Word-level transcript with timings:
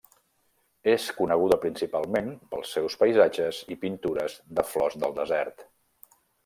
És 0.93 1.05
coneguda 1.17 1.57
principalment 1.67 2.33
pels 2.55 2.73
seus 2.79 2.97
paisatges 3.05 3.63
i 3.77 3.81
pintures 3.87 4.43
de 4.61 4.69
flors 4.75 5.03
del 5.05 5.19
desert. 5.23 5.67